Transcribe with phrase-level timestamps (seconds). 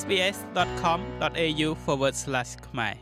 [0.00, 1.68] sbs.com.au/
[2.68, 2.94] ខ្មែរ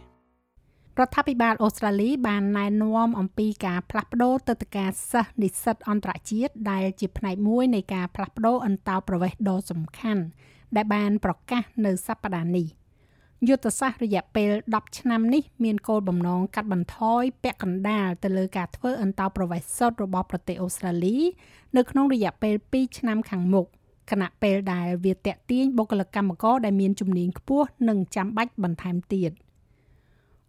[1.01, 10.23] រដ្ឋាភិបាលអូស្ត្រាលីបានណែនាំអំពីការផ្លាស់ប្តូរទឹកដីការសិស្សនិស្សិតអន្តរជាតិដែលជាផ្នែកមួយនៃការផ្លាស់ប្តូរអន្តោប្រវេសន៍ដ៏សំខាន់
[10.77, 12.67] ដែលបានប្រកាសនៅសប្តាហ៍នេះ
[13.49, 21.17] យុទ្ធសាស្ត្ររយៈពេល10ឆ្នាំនេះមានគោលបំណងកាត់បន្ថយពាក់កណ្ដាលទៅលើការធ្វើអន្តោប្រវេសន៍សុទ្ធរបស់ប្រទេសអូស្ត្រាលី
[21.77, 23.67] នៅក្នុងរយៈពេល2ឆ្នាំខាងមុខ
[24.11, 29.33] គណៈពេលដែលវាតាក់ទាញបុគ្គលិកកម្មករដែលមានជំនាញខ្ពស់និងចាំបាច់បន្ថែមទៀត។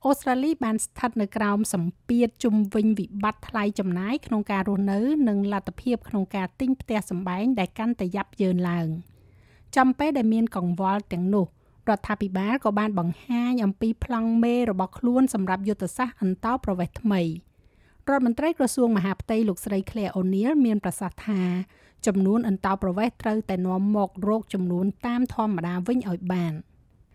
[0.07, 8.87] អូស្ត្រាលីបានស្ថិតនៅក្រោមសម្ពាធជំវិញ វិបត្តិថ្លៃចំណាយក្នុងការរស់នៅនិងលទ្ធភាពក្នុងការទិញផ្ទះសម្បែងដែលកាន់តែយ៉ាប់យ៉ឺនឡើង
[9.77, 11.45] ចំពេលដែលមានកង្វល់ទាំងនោះ
[11.89, 17.21] រដ្ឋាភិបាលក៏បានបង្ហាញអំពីប្លង់មេរបស់ខ្លួនសម្រាប់យុទ្ធសាស្ត្រអន្តោប្រវេសន៍ថ្មី
[18.11, 21.41] រដ្ឋមន្ត្រីក្រសួងមហាផ្ទៃលោកស្រី Claire O'Neil មានប្រសាសន៍ថា
[22.05, 26.53] ចំនួនអន្តោប្រវេសន៍ត្រូវតែនាំមករោគចំនួនតាមធម្មតាវិញឲ្យបាន។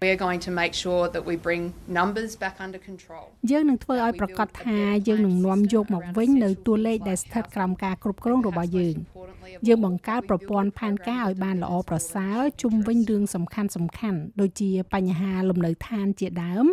[0.04, 1.62] We are going to make sure that we bring
[1.98, 3.24] numbers back under control.
[3.50, 8.96] យើងនឹងធ្វើឲ្យប្រកាសថាយើងនឹងនាំយកមកវិញនៅតួលេខដែលស្ថិតក្រោមការគ្រប់គ្រងរបស់យើង
[9.66, 16.66] យើងបង្កើតប្រព័ន្ធផែនការឲ្យបានល្អប្រសើរជុំវិញរឿងសំខាន់សំខាន់ដូចជាបញ្ហាលំនៅឋានជាដើម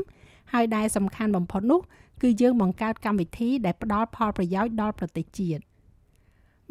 [0.53, 1.81] ហើយដែលសំខាន់បំផុតនោះ
[2.22, 5.62] គឺយើងបង្កើតកម្មវិធីដែលផ្ដល់ផលប្រយោជន៍ដល់ប្រទេសជាតិ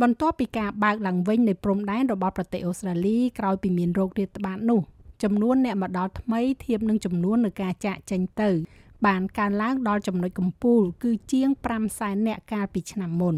[0.03, 4.81] បន្ទាប់ពីការបើកឡើងវិញនៃព្រំដែនរបស់ប្រទេសអូស្ត្រាលីក្រោយពីមានโรគរាតត្បាតនោះ
[5.23, 8.51] ចំនួនអ្នកមកដល់ថ្មីធៀបនឹងចំនួននៃការចាក់ចេញទៅ
[9.07, 13.37] បានកើនឡើងដល់ចំណុចកំពូល គឺជាង5សែនអ្នកកាលពីឆ្នាំមុន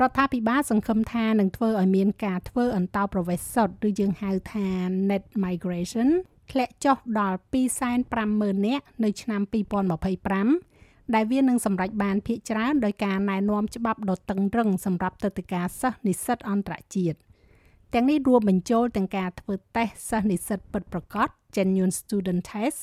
[0.00, 4.68] រដ្ឋាភិបាលសង្ឃឹមថានឹងធ្វើឲ្យមានការធ្វើអន្តោប្រវេសន៍សុទ្ធឬយើងហៅថា
[5.10, 6.08] net migration
[6.52, 7.38] ធ្លាក់ចុះដល់
[8.02, 9.42] 250,000នាក់នៅឆ្នាំ
[10.46, 17.18] 2025ដែលវានឹងសម្រេចបានភាគច្រើនដោយការណែនាំច្បាប់ដ៏តឹងរឹងសម្រាប់ទឹកដីការសិស្សនិស្សិតអន្តរជាតិ
[17.94, 22.80] ទាំងនេះរួមបញ្ចូលទាំងការធ្វើតេស្តសិស្សនិស្សិតពិតប្រាកដ Genuine Student Test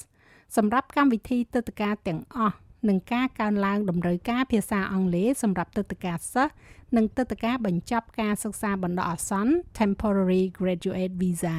[0.58, 2.56] សម្រាប់កម្មវិធីទឹកតការទាំងអស់
[2.90, 6.54] និងការកើនឡើងតម្រូវការភាសាអង់គ្លេសសម្រាប់ទឹកតការសិស្ស
[6.96, 11.58] និងទឹកតការបញ្ចប់ការសិក្សាបណ្ដោះអាសន្ន Temporary Graduate Visa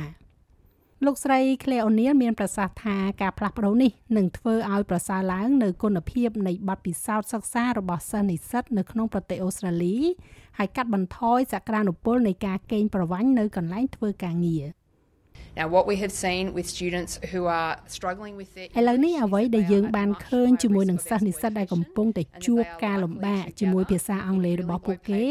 [1.05, 9.97] លោកស្រី Claire O'Neil មានប្រសាសន៍ថាការផ្លាស់ប្ដូរនេះនឹងធ្វើឲ្យប្រសើរឡើងនៅគុណភាពនៃបទពិសោធន៍សិក្សារបស់សិស្សនិស្សិតនៅក្នុងប្រទេសអូស្ត្រាលី
[10.59, 14.67] ហើយកាត់បន្ថយសក្តានុពលនៃការកេងប្រវ័ញ្ចនៅកន្លែងធ្វើការងារ
[15.59, 25.25] Now what we have seen with students who are struggling with their ឥឡូវនេះអ្វីដែលយើងបានឃើញជាមួយនឹងសិស្សនិស្សិតដែលកំពុងតែជួបការលំបាកជាមួយភាសាអង់គ្លេសរបស់ពួកគេ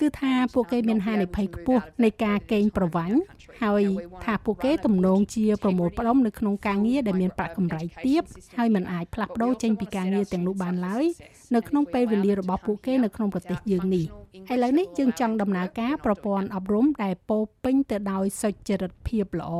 [0.00, 3.16] គឺថាពួកគេមានហានិភ័យខ្ពស់នៃការកេងប្រវ័ញ្ច
[3.62, 3.82] ហើយ
[4.24, 8.22] ថាពួកគេទំនងជាប្រមូលផ្ដុំនៅក្នុងការងារដែលមានប្រាក់កម្រៃទាប
[8.56, 11.04] ហើយមិនអាចផ្លាស់ប្ដូរចេញពីការងារទាំងនោះបានឡើយ
[11.54, 14.04] នៅក្នុងពេលវេលារបស់ពួកគេនៅក្នុងប្រទេសយើងនេះ
[14.52, 19.52] ឥឡូវនេះយើងចង់ដំណើរការប្រព័ន្ធអប់រំដែលពោពេញទៅដោយសុចរិតភាពល្អ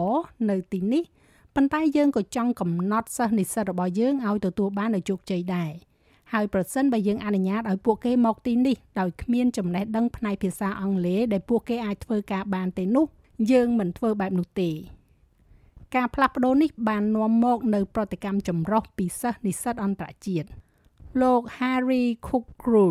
[0.50, 1.04] នៅទីនេះ
[1.54, 5.72] ប៉ុន្តែយើងក៏ចង់កំណត់សិស្សនិស្សិតរបស់យើងឲ្យទទួលបាននូវជោគជ័យដែរ
[6.34, 13.06] ហើយប្រសិនបើយើងអនុញ្ញាតឲ្យពួកគេមកទីនេះដោយគ្មានចំណេះដឹងផ្នែកភាសាអង់គ្លេសដែលពួកគេអាចធ្វើការបានទេនោះ
[13.52, 14.70] យើងមិនធ្វើបែបនោះទេ
[15.96, 20.48] ការផ្លាស់ប្ដូរនេះបាននាំមកនៅប្រតិកម្មចម្រុះពីសិស្សនិស្សិតអន្តរជាតិ
[21.22, 22.90] លោក Harry Cookcrew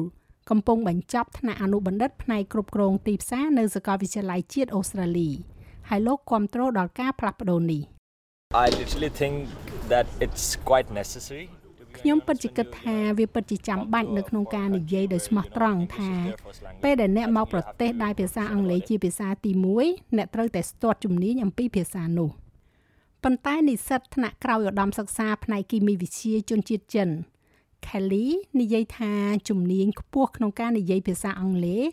[0.50, 5.30] កំពុងបញ្ចប់ថ្នាក់អនុបណ្ឌិតផ្នែកគ្រប់គ្រងទីផ្សារនៅសាកលវិទ្យាល័យជាតិអូស្ត្រាលី
[5.90, 7.81] ហើយលោកគ្រប់គ្រងដល់ការផ្លាស់ប្ដូរនេះ
[8.66, 9.36] I literally think
[9.94, 11.48] that it's quite necessary
[11.98, 16.12] ខ្ញុំពិតជាគិតថាវាពិតជាចាំបាច់នៅក្នុងការនិយាយដោយស្មោះត្រង់ថា
[16.84, 19.52] ពេលដែលអ្នកមកប្រទេសដែលភាសាអង់គ្លេសជាភាសាទី
[19.84, 22.30] 1អ្នកត្រូវតែស្ទាត់ជំនាញអំពីភាសានោះ
[23.24, 27.09] ប៉ុន្តែនិស្សិតថ្នាក់ក្រោយឧត្តមសិក្សាផ្នែកគីមីវិទ្យាជនជាតិចិន
[27.86, 28.28] Kelly
[28.60, 29.14] និយាយថា
[29.50, 31.84] ជំនាញខ្ពស់ក្នុងការនិយាយភាសាអង់គ្លេស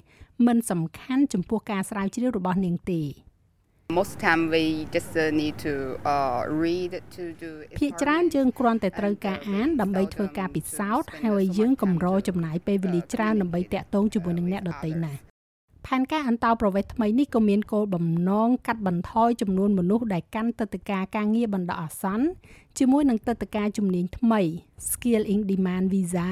[0.46, 3.02] មិនសំខាន់ចំពោះការស្រាវជ្រាវរបស់នាងទេ
[3.98, 4.64] most time we
[4.94, 5.74] just need to
[6.14, 15.20] uh read to do ភាគច្រើនយើងគ្រាន់តែត្រូវការអានដើម្បីធ្វើការពិសោធន៍ហើយយើងកម្រចំណាយពេលវេលាច្រើនដើម្បីតាក់ទងជាមួយនឹងអ្នកដទៃណាស់
[15.86, 22.26] ផែនការអន្តោប្រវេសន៍ថ្មីនេះក៏មានគោលបំណងកាត់បន្ថយចំនួនមនុស្សដែលកាន់ទឹកតការការងារបណ្ដោះអាសន្ន
[22.78, 24.40] ជាមួយនឹងទឹកតការជំនាញថ្មី
[24.90, 26.28] Skill in Demand Visa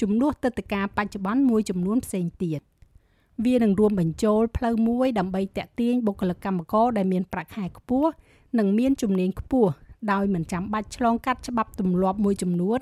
[0.00, 2.60] ជំនួសទឹកតការបច្ចុប្បន្នមួយចំនួនផ្សេងទៀត
[3.44, 8.10] វានឹងរួមបញ្ចូលផ្លូវមួយដើម្បីតាក់ទាញបុគ្គលិកកម្មករដែលមានប្រាក់ខែខ្ពស់
[8.58, 9.70] និងមានជំនាញខ្ពស់
[10.12, 12.80] ដោយមិនចាំបាច់ឆ្លងកាត់ច្បាប់ទម្លាប់មួយចំនួន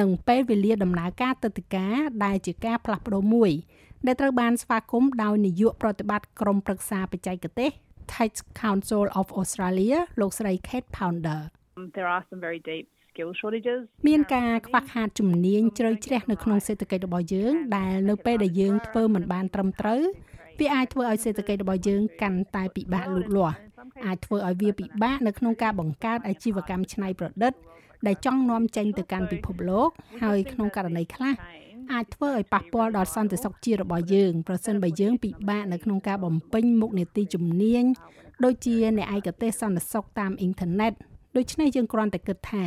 [0.00, 3.50] និងពេលវេលាដំណើរការទឹកតការដែលជាការផ្លាស់ប្ដូរមួយ
[4.06, 7.70] ដែលត្រូវបានស្វាគមន៍ដោយនាយកប្រតិបត្តិក្រុមប្រឹក្សាបច្ចេកទេស
[8.14, 8.30] Tax
[8.62, 11.40] Council of Australia លោកស្រី Kate Pounder
[11.96, 20.00] There are some very deep skill shortages មានការខ្វះខាតជំនាញជ្រៅជ្រះនៅក្នុងសេដ្ឋកិច្ចរបស់យើង ដែលនៅពេលដែលយើងធ្វើមិនបានត្រឹមត្រូវ
[20.60, 23.56] វាអាចធ្វើឲ្យសេដ្ឋកិច្ចរបស់យើងកាន់តែពិបាកលូតលាស់
[24.06, 27.52] អាចធ្វើឲ្យវាពិបាកនៅក្នុងការបង្កើតអាជីវកម្មច្នៃប្រឌិត
[28.06, 29.88] ដែលចង់នាំចេញទៅកាន់ពិភពលោក
[30.22, 31.34] ហើយក្នុងករណីខ្លះ
[31.92, 37.84] អាចធ្វើឲ្យប៉ះពាល់ដល់សន្តិសុខជាតិរបស់យើងប្រសិនបើយើងពិបាកនៅក្នុងការបំពេញមុខនីតិជំនាញ
[38.44, 40.92] ដូចជាអ្នកឯកទេសសន្តិសុខតាមអ៊ីនធឺណិត
[41.36, 42.64] ដូច្នេះយើងគ្រាន់តែគិតថា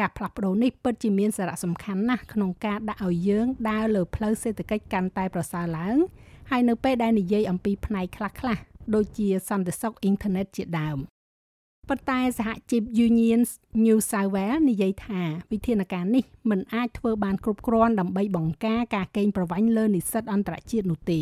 [0.00, 5.96] ការផ្លាស់ប្ដូរនេះពិតជាមានសារៈសំខាន់ណាស់ក្នុងការដាក់ឲ្យយើងដើរលើផ្លូវសេដ្ឋកិច្ចកាន់តែប្រសើរឡើង
[6.50, 8.62] ហើយនៅពេលដែលនិយាយអំពីផ្នែកខ្លះៗ
[8.94, 10.98] ដូចជាសន្តិសុខអ៊ីនធឺណិតជាដើម
[11.88, 13.50] ប៉ុន្តែសហជីព Unions
[13.84, 15.20] New South Wales និយាយថា
[15.52, 21.20] វិធានការនេះមិនអាចធ្វើបានគ្រប់គ្រាន់ដើម្បីបង្ការការកេងប្រវ័ញ្ចលើនិស្សិតអន្តរជាតិនោះទេ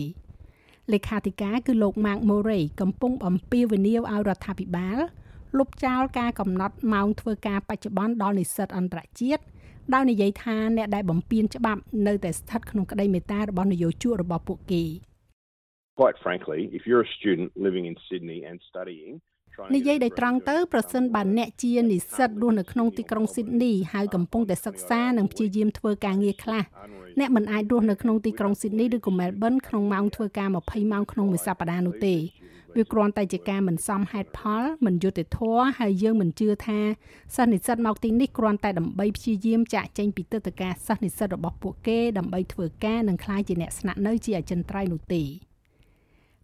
[0.93, 4.99] លេខាធិការគឺលោក Mark Murray កំពុងបំពេញវិនិយោគឲ្យរដ្ឋាភិបាល
[5.59, 9.43] លុបចោលការកំណត់ម៉ោងធ្វើការបច្ចុប្បន្នដល់និស្សិតអន្តរជាតិ
[9.95, 14.85] ដោយនិយាយថាអ្នកដែលបំពានច្បាប់នៅតែស្ថិតក្នុងក្តីមេត្តារបស់នយោជករបស់ពួកគេ
[16.03, 19.13] Quite frankly, if you're a student living in Sydney and studying
[19.77, 26.65] និយាយដោយត្រង់ទៅប្រសិនបើអ្នកជានិស្សិតរស់នៅក្នុងទីក្រុងស៊ីដនីហើយកំពុងតែសិក្សានិងព្យាយាមធ្វើការងារខ្លះ
[27.19, 32.15] អ្នកមិនអាចរស់នៅក្នុងទីក្រុងស៊ីដនីឬក៏មែលប៊នក្នុងម៉ោងធ្វើការ20ម៉ោងក្នុងមួយសប្តាហ៍នោះទេ
[32.77, 36.81] វាគ្រាន់តែជាការមិនសមហេតុផលមិនយុត្តិធម៌ហើយយើងមិនជឿថា
[37.37, 45.23] សិស្សនិស្សិតមកទីនេះគ្រាន់តែដើម្បីព្យាយាមចាក់ចេញពីទឹកតការសិស្សនិស្សិតរបស់ពួកគេដើម្បីធ្វើការនិងក្លាយជាអ្នកស្នាក់នៅជាអចិន្ត្រៃយ៍នោះទេ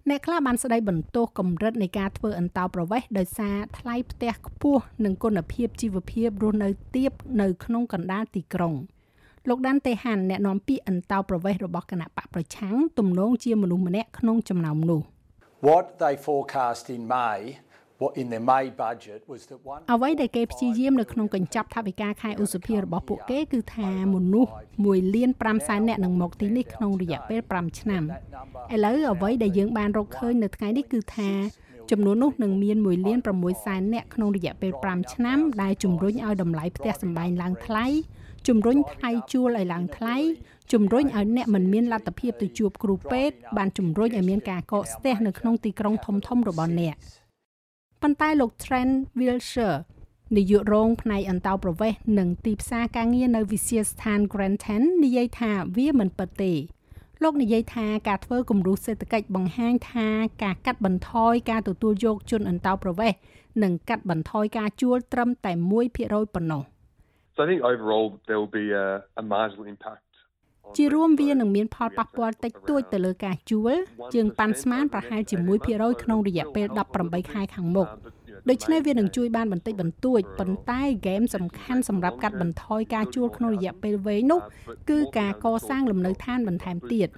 [0.09, 8.75] អ្នកខ្លះបានស្ដីបន្ទោសកម្រិតនៃការធ្វើអន្តោប្រវេសន៍ដោយសារថ្លៃផ្ទះខ្ពស់និងគុណភាពជីវភាពរស់នៅទាបនៅក្នុងកណ្ដាលទីក្រុង
[9.49, 15.12] លោកដានតេហានអ្នកនាំពាក្យអន្តោប្រវេសន៍របស់គណៈបកប្រឆាំងទំនងជាមនុស្សម្នាក់ក្នុងចំណោមនោះ
[15.69, 17.59] What they forecast in May
[18.17, 24.51] in their May budget was that one អ្វីដែលគេព្យាយាមនៅក្នុងកញ្ចប់ថវិកាខែឧសភារបស់ពួកគេគឺថាមនុស្ស
[24.83, 28.03] 1លាន5សែននាក់នឹងមកទីនេះក្នុងរយៈពេល5ឆ្នាំ
[28.75, 31.31] ឥឡូវអ្វីដែលយើងបានរកឃើញនៅថ្ងៃនេះគឺថា
[31.91, 37.87] ចំនួននោះនឹងមាន1លាន6សែននាក់ក្នុងរយៈពេល5ឆ្នាំដែលជំរុញឲ្យតម្លៃផ្ទះសម្បែងឡើងថ្លៃ
[38.49, 40.17] ជំរុញថ្លៃជួលឲ្យឡើងថ្លៃ
[40.73, 46.95] ជំរុញឲ្យអ្នកមិនមានលទ្ធភាពទៅជួបគ្រូពេទ្យបានជំរុញឲ្យមានការកកស្ទះនៅក្នុងទីក្រុងធំៗរបស់អ្នក
[48.03, 49.79] ប៉ុន្តែលោក Trent Wilshire
[50.37, 56.53] នាយករងផ្នែកអន្តោប្រវេសន៍និងទីផ្សារការងារនៅវិទ្យាស្ថាន Grantham និយាយថាវាមិនពិតទេ
[57.23, 60.09] លោកនិយាយថាការធ្វើគំរូសេដ្ឋកិច្ចបង្ហាញថា
[60.43, 63.19] ការកាត់បន្ថយការទទួលយកជនអន្តោប្រវេសន៍
[63.63, 65.53] និងកាត់បន្ថយការជួលត្រឹមតែ
[65.95, 66.63] 1%ប៉ុណ្ណោះ
[67.35, 68.87] So I think overall there will be a,
[69.17, 70.03] a marginal impact
[70.77, 73.73] ជារួមវានឹងមានផលប៉ះពាល់តិចតួចទៅលើការជួល
[74.15, 75.37] ជាងប៉ាន់ស្មានប្រហែលជា
[75.71, 76.67] 1%ក្នុងរយៈពេល
[76.99, 77.89] 18ខែខាងមុខ
[78.51, 84.41] ដូច្នេះវានឹងជួយបានបន្តិចបន្តួចប៉ុន្តែហ្គេមសំខាន់សម្រាប់កាត់បន្ថយការជួលក្នុងរយៈពេលវែងនោះ
[84.91, 87.09] គឺការកសាងលំនៅឋានបន្ថែមទៀត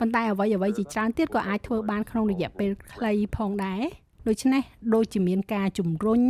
[0.00, 3.82] ប៉ុន្តែអ្វីអ្វីជាច្រើនទៀតក៏អាចធ្វើបានក្នុងរយៈពេលខ្លីផងដែរ
[4.28, 4.62] ដូច្នេះ
[4.94, 6.20] ដូចជាមានការជំរុញ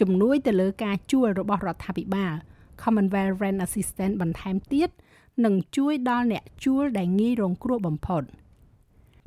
[0.00, 2.34] ជំនួយទៅលើការជួលរបស់រដ្ឋាភិបាល
[2.82, 4.90] Commonwealth Rent Assistance បន្ថែមទៀត
[5.44, 8.22] និងជួយដល់អ្នកជួលដែលងាយរងគ្រោះបំផុត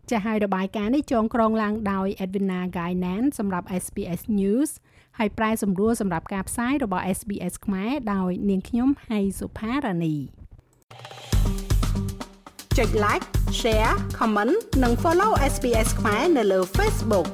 [0.09, 4.69] ចាស់ហើយរបាយការណ៍នេះចងក្រងឡើងដោយ Edwina Gainan សម្រាប់ SBS News
[5.17, 10.15] ហើយប្រែសម្រួលសម្រាប់ការផ្សាយរបស់ SBS ខ្មែរដោយនាងខ្ញុំហៃសុផារ៉ានី
[12.77, 13.25] ចុច like
[13.59, 17.27] share comment និង follow SBS ខ្មែរនៅលើ Facebook